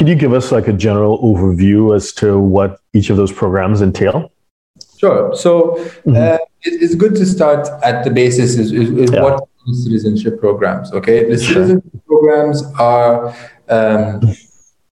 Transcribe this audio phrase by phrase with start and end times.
[0.00, 3.82] Could you give us like a general overview as to what each of those programs
[3.82, 4.32] entail?
[4.96, 5.36] Sure.
[5.36, 6.16] So mm-hmm.
[6.16, 9.22] uh, it, it's good to start at the basis is, is, is yeah.
[9.22, 9.46] what
[9.84, 10.90] citizenship programs.
[10.94, 11.52] Okay, the sure.
[11.52, 13.36] citizenship programs are,
[13.68, 14.22] um,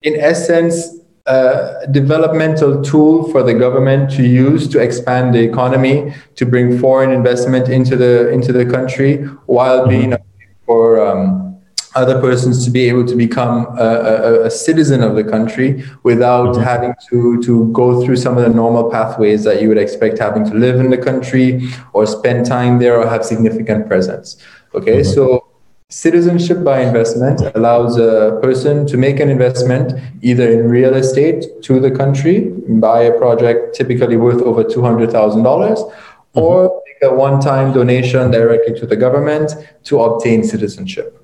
[0.03, 0.87] in essence,
[1.25, 7.11] a developmental tool for the government to use to expand the economy, to bring foreign
[7.11, 9.89] investment into the into the country, while mm-hmm.
[9.89, 10.17] being
[10.65, 11.42] for um,
[11.95, 16.55] other persons to be able to become a, a, a citizen of the country without
[16.55, 16.63] mm-hmm.
[16.63, 20.43] having to, to go through some of the normal pathways that you would expect having
[20.45, 24.37] to live in the country or spend time there or have significant presence.
[24.73, 25.13] Okay, mm-hmm.
[25.13, 25.45] so
[25.89, 31.79] citizenship by investment allows a person to make an investment either in real estate to
[31.79, 36.39] the country, buy a project typically worth over $200,000, mm-hmm.
[36.39, 39.53] or make a one time donation directly to the government
[39.83, 41.22] to obtain citizenship.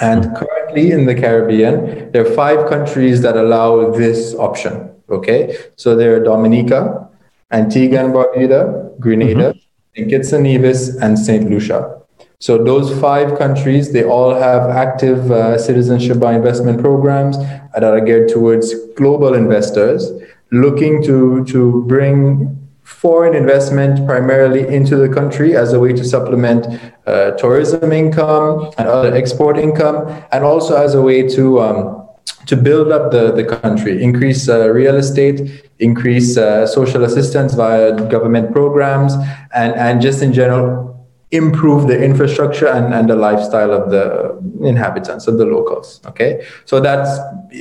[0.00, 4.94] And currently in the Caribbean, there are five countries that allow this option.
[5.08, 7.08] Okay, so there are Dominica,
[7.50, 9.58] Antigua and Barbuda, Grenada, mm-hmm.
[9.96, 10.08] St.
[10.08, 11.50] Kitts and Nevis, and St.
[11.50, 12.00] Lucia.
[12.38, 18.00] So those five countries, they all have active uh, citizenship by investment programs that are
[18.00, 20.10] geared towards global investors
[20.52, 22.56] looking to to bring
[22.90, 26.66] foreign investment primarily into the country as a way to supplement
[27.06, 29.96] uh, tourism income and other export income,
[30.32, 32.08] and also as a way to um,
[32.46, 37.92] to build up the, the country, increase uh, real estate, increase uh, social assistance via
[38.08, 39.14] government programs,
[39.54, 40.90] and, and just in general
[41.30, 46.80] improve the infrastructure and, and the lifestyle of the inhabitants of the locals okay so
[46.80, 47.20] that's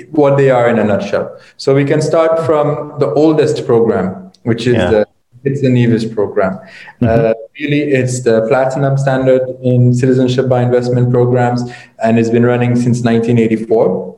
[0.10, 4.66] what they are in a nutshell so we can start from the oldest program which
[4.66, 4.90] is yeah.
[4.90, 5.08] the
[5.44, 6.54] it's the Nevis program.
[6.54, 7.06] Mm-hmm.
[7.06, 11.64] Uh, really, it's the platinum standard in citizenship by investment programs,
[12.04, 14.18] and it's been running since 1984.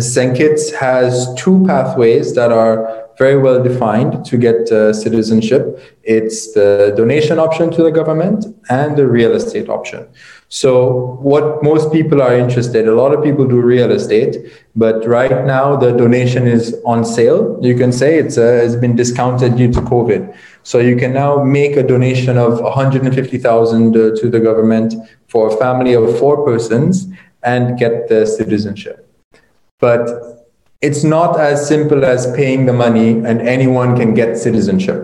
[0.00, 0.36] St.
[0.36, 5.78] Kitts has two pathways that are very well defined to get uh, citizenship.
[6.02, 10.08] It's the donation option to the government and the real estate option.
[10.48, 14.36] So, what most people are interested, a lot of people do real estate,
[14.76, 17.58] but right now the donation is on sale.
[17.62, 20.36] You can say it's, uh, it's been discounted due to COVID.
[20.62, 24.94] So, you can now make a donation of 150,000 uh, to the government
[25.28, 27.08] for a family of four persons
[27.42, 29.08] and get the citizenship.
[29.80, 30.42] But
[30.80, 35.01] it's not as simple as paying the money and anyone can get citizenship.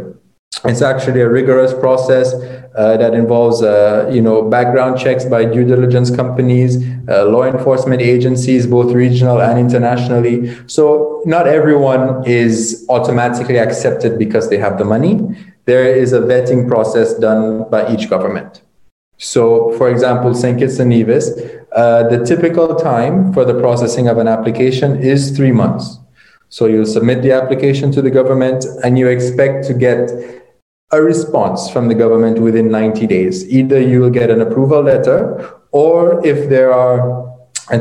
[0.68, 5.64] It's actually a rigorous process uh, that involves, uh, you know, background checks by due
[5.64, 6.76] diligence companies,
[7.08, 10.54] uh, law enforcement agencies, both regional and internationally.
[10.66, 15.20] So not everyone is automatically accepted because they have the money.
[15.64, 18.62] There is a vetting process done by each government.
[19.16, 20.58] So, for example, St.
[20.58, 21.30] Kitts and Nevis,
[21.72, 25.98] uh, the typical time for the processing of an application is three months.
[26.50, 30.10] So you'll submit the application to the government and you expect to get
[30.90, 33.48] a response from the government within 90 days.
[33.48, 37.28] Either you will get an approval letter, or if there are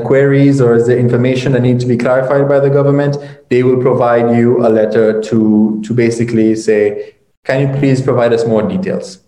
[0.03, 3.17] queries or is there information that need to be clarified by the government,
[3.49, 7.15] they will provide you a letter to, to basically say,
[7.45, 9.19] can you please provide us more details?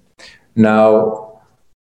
[0.55, 1.41] Now,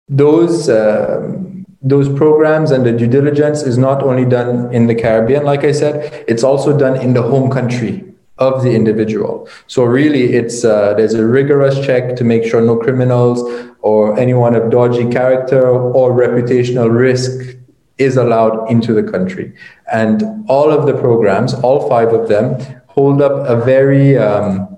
[0.07, 5.43] those um, those programs and the due diligence is not only done in the Caribbean,
[5.43, 9.47] like I said, it's also done in the home country of the individual.
[9.67, 13.41] So really, it's uh, there's a rigorous check to make sure no criminals
[13.81, 17.57] or anyone of dodgy character or reputational risk
[17.97, 19.53] is allowed into the country.
[19.91, 24.73] And all of the programs, all five of them, hold up a very um,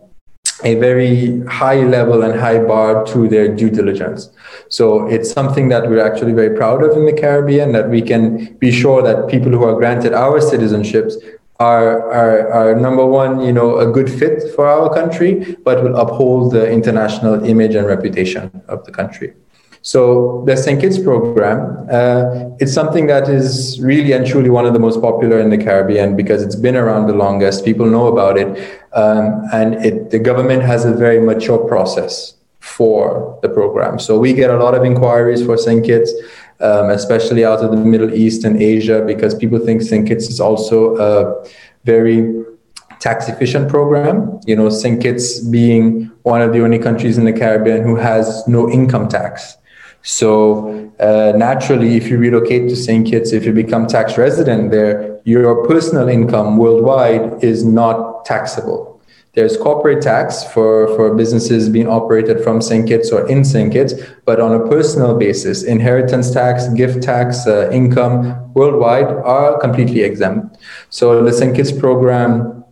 [0.64, 4.30] a very high level and high bar to their due diligence.
[4.70, 8.56] So it's something that we're actually very proud of in the Caribbean that we can
[8.56, 11.14] be sure that people who are granted our citizenships
[11.60, 15.96] are, are, are number one, you know, a good fit for our country, but will
[15.96, 19.34] uphold the international image and reputation of the country.
[19.82, 20.82] So the St.
[20.82, 25.40] Kitts program, uh, it's something that is really and truly one of the most popular
[25.40, 27.64] in the Caribbean because it's been around the longest.
[27.64, 28.48] People know about it,
[28.94, 34.00] um, and it, the government has a very mature process for the program.
[34.00, 35.86] So we get a lot of inquiries for St.
[35.86, 36.12] Kitts,
[36.60, 40.08] um, especially out of the Middle East and Asia, because people think St.
[40.08, 41.46] Kitts is also a
[41.84, 42.44] very
[43.00, 44.40] tax efficient program.
[44.46, 45.02] You know, St.
[45.02, 49.58] Kitts being one of the only countries in the Caribbean who has no income tax.
[50.02, 53.08] So uh, naturally, if you relocate to St.
[53.08, 58.95] Kitts, if you become tax resident there, your personal income worldwide is not taxable.
[59.36, 62.88] There's corporate tax for, for businesses being operated from St.
[62.88, 63.72] Kitts or in St.
[63.72, 63.94] Kitts,
[64.24, 70.58] but on a personal basis, inheritance tax, gift tax, uh, income worldwide are completely exempt.
[70.90, 71.54] So the St.
[71.54, 72.64] Kitts program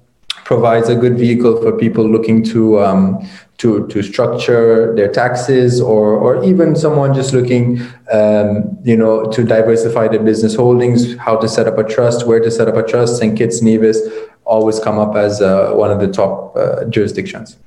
[0.46, 3.28] provides a good vehicle for people looking to um,
[3.58, 7.82] to to structure their taxes, or or even someone just looking,
[8.12, 12.40] um, you know, to diversify their business holdings, how to set up a trust, where
[12.40, 13.18] to set up a trust.
[13.18, 13.38] St.
[13.38, 14.00] Kitts Nevis
[14.46, 17.58] always come up as uh, one of the top uh, jurisdictions.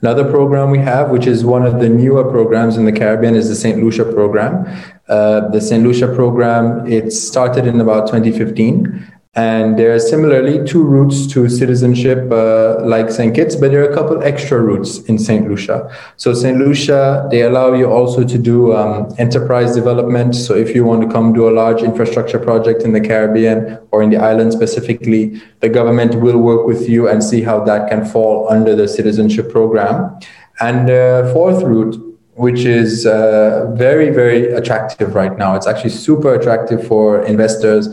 [0.00, 3.48] Another program we have, which is one of the newer programs in the Caribbean, is
[3.48, 3.82] the St.
[3.82, 4.66] Lucia program.
[5.08, 5.82] Uh, the St.
[5.82, 12.30] Lucia program, it started in about 2015 and there are similarly two routes to citizenship,
[12.30, 13.34] uh, like St.
[13.34, 15.48] Kitts, but there are a couple extra routes in St.
[15.48, 15.90] Lucia.
[16.16, 16.56] So St.
[16.56, 20.36] Lucia, they allow you also to do um, enterprise development.
[20.36, 24.04] So if you want to come do a large infrastructure project in the Caribbean or
[24.04, 28.04] in the island specifically, the government will work with you and see how that can
[28.04, 30.16] fall under the citizenship program.
[30.60, 32.00] And the fourth route
[32.36, 35.54] which is uh, very, very attractive right now.
[35.54, 37.88] It's actually super attractive for investors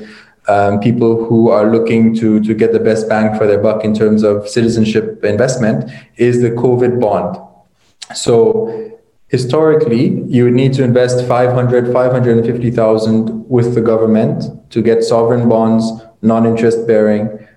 [0.48, 3.94] um, people who are looking to, to get the best bang for their buck in
[3.94, 7.38] terms of citizenship investment is the COVID bond.
[8.16, 15.48] So historically, you would need to invest 500, 550,000 with the government to get sovereign
[15.48, 15.92] bonds,
[16.22, 17.48] non-interest bearing,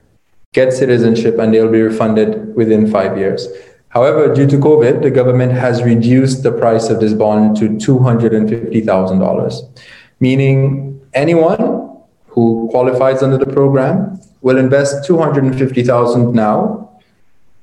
[0.52, 3.48] get citizenship, and they'll be refunded within five years.
[3.88, 9.80] However, due to COVID, the government has reduced the price of this bond to $250,000,
[10.18, 11.93] meaning anyone
[12.34, 16.90] who qualifies under the program will invest 250,000 now.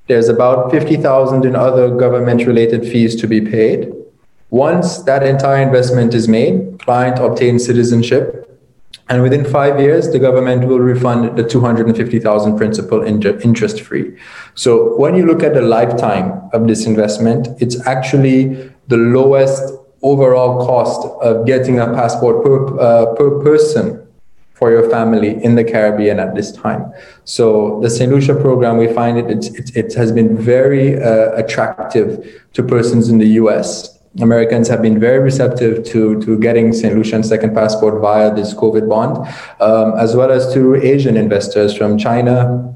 [0.07, 3.91] There's about 50,000 in other government related fees to be paid.
[4.49, 8.41] Once that entire investment is made, client obtains citizenship
[9.11, 14.17] and within five years, the government will refund the 250,000 principal interest free.
[14.55, 20.65] So when you look at the lifetime of this investment, it's actually the lowest overall
[20.65, 24.00] cost of getting a passport per, uh, per person
[24.61, 26.93] for your family in the Caribbean at this time.
[27.23, 28.11] So the St.
[28.11, 33.09] Lucia program, we find it, it, it, it has been very uh, attractive to persons
[33.09, 33.97] in the US.
[34.19, 36.93] Americans have been very receptive to, to getting St.
[36.93, 39.17] Lucian second passport via this COVID bond,
[39.59, 42.75] um, as well as to Asian investors from China,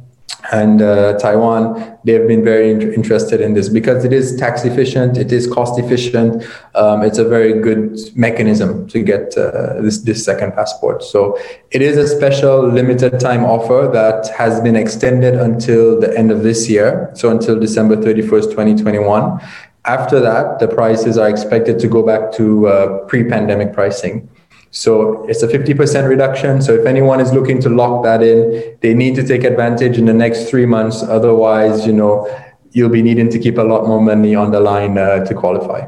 [0.52, 5.18] and uh, Taiwan, they've been very in- interested in this because it is tax efficient,
[5.18, 6.44] it is cost efficient,
[6.76, 11.04] um, it's a very good mechanism to get uh, this this second passport.
[11.04, 11.38] So
[11.72, 16.44] it is a special limited time offer that has been extended until the end of
[16.44, 19.40] this year, so until December thirty first, twenty twenty one.
[19.86, 24.28] After that, the prices are expected to go back to uh, pre pandemic pricing.
[24.76, 26.62] So it's a 50% reduction.
[26.62, 30.06] So if anyone is looking to lock that in, they need to take advantage in
[30.06, 31.02] the next three months.
[31.02, 32.28] Otherwise, you know,
[32.72, 35.88] you'll be needing to keep a lot more money on the line uh, to qualify.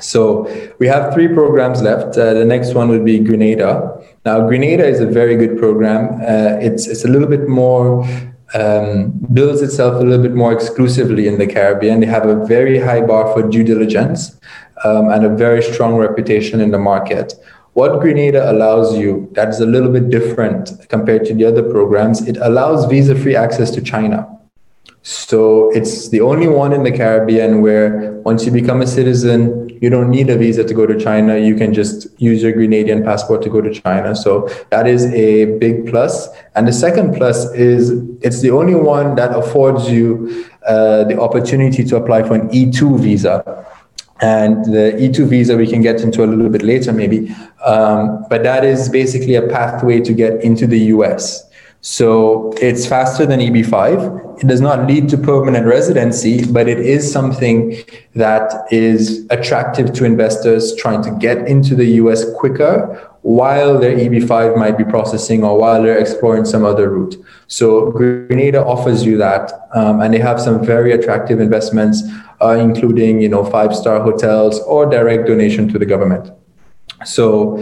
[0.00, 0.48] So
[0.78, 2.16] we have three programs left.
[2.16, 4.02] Uh, the next one would be Grenada.
[4.24, 6.22] Now, Grenada is a very good program.
[6.22, 8.06] Uh, it's it's a little bit more
[8.54, 12.00] um, builds itself a little bit more exclusively in the Caribbean.
[12.00, 14.40] They have a very high bar for due diligence
[14.84, 17.34] um, and a very strong reputation in the market.
[17.74, 22.26] What Grenada allows you, that is a little bit different compared to the other programs,
[22.26, 24.26] it allows visa free access to China.
[25.02, 29.88] So it's the only one in the Caribbean where once you become a citizen, you
[29.88, 31.38] don't need a visa to go to China.
[31.38, 34.14] You can just use your Grenadian passport to go to China.
[34.14, 36.28] So that is a big plus.
[36.54, 41.82] And the second plus is it's the only one that affords you uh, the opportunity
[41.84, 43.66] to apply for an E2 visa.
[44.22, 47.34] And the E2 visa we can get into a little bit later, maybe.
[47.64, 51.49] Um, but that is basically a pathway to get into the US.
[51.82, 54.42] So it's faster than EB5.
[54.42, 57.74] It does not lead to permanent residency, but it is something
[58.14, 64.56] that is attractive to investors trying to get into the US quicker while their EB5
[64.56, 67.16] might be processing or while they're exploring some other route.
[67.48, 72.02] So Grenada offers you that, um, and they have some very attractive investments
[72.40, 76.30] uh, including you know five star hotels or direct donation to the government.
[77.04, 77.58] So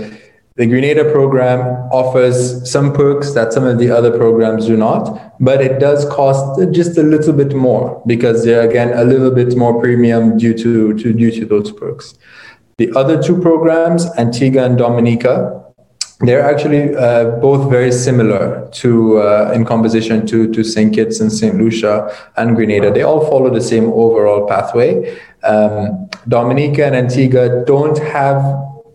[0.59, 1.61] the Grenada program
[1.93, 6.61] offers some perks that some of the other programs do not, but it does cost
[6.73, 10.95] just a little bit more because they're again a little bit more premium due to,
[10.95, 12.19] to due to those perks.
[12.77, 15.65] The other two programs, Antigua and Dominica,
[16.23, 20.93] they're actually uh, both very similar to uh, in composition to to St.
[20.93, 21.55] Kitts and St.
[21.55, 22.93] Lucia and Grenada.
[22.93, 25.17] They all follow the same overall pathway.
[25.45, 28.43] Um, Dominica and Antigua don't have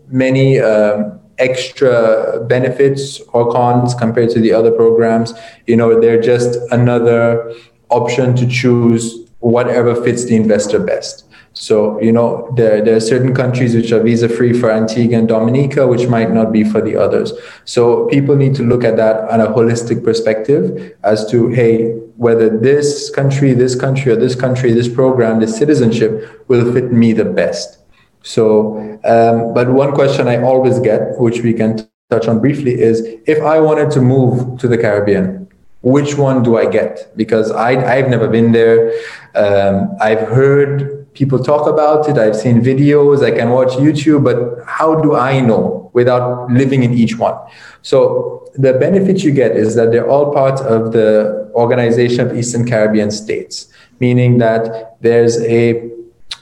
[0.08, 5.34] many um, extra benefits or cons compared to the other programs.
[5.66, 7.54] You know, they're just another
[7.90, 11.24] option to choose whatever fits the investor best.
[11.52, 15.28] So, you know, there, there are certain countries which are visa free for Antigua and
[15.28, 17.32] Dominica, which might not be for the others.
[17.64, 22.48] So people need to look at that on a holistic perspective as to, hey, whether
[22.58, 27.24] this country, this country, or this country, this program, this citizenship will fit me the
[27.24, 27.78] best.
[28.24, 33.06] So, um, but one question I always get, which we can touch on briefly, is
[33.26, 35.46] if I wanted to move to the Caribbean,
[35.82, 37.14] which one do I get?
[37.16, 38.90] Because I, I've never been there.
[39.34, 42.16] Um, I've heard people talk about it.
[42.16, 43.22] I've seen videos.
[43.22, 47.36] I can watch YouTube, but how do I know without living in each one?
[47.82, 52.66] So the benefit you get is that they're all part of the Organization of Eastern
[52.66, 53.68] Caribbean States,
[54.00, 55.90] meaning that there's a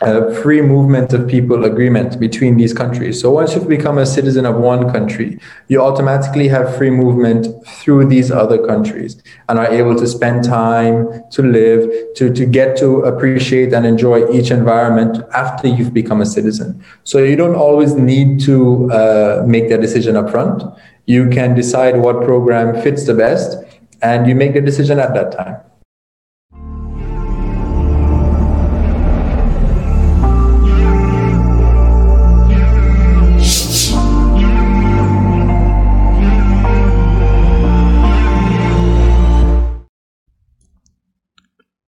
[0.07, 3.21] a free movement of people agreement between these countries.
[3.21, 8.07] So once you've become a citizen of one country, you automatically have free movement through
[8.07, 13.01] these other countries and are able to spend time to live, to, to get to
[13.03, 16.83] appreciate and enjoy each environment after you've become a citizen.
[17.05, 20.63] So you don't always need to uh, make that decision up front.
[21.07, 23.59] You can decide what program fits the best
[24.03, 25.57] and you make the decision at that time.